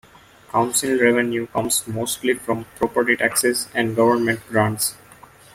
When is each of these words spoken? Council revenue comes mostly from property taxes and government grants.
Council 0.49 0.99
revenue 0.99 1.45
comes 1.45 1.85
mostly 1.87 2.33
from 2.33 2.65
property 2.77 3.15
taxes 3.15 3.67
and 3.75 3.95
government 3.95 4.39
grants. 4.49 4.95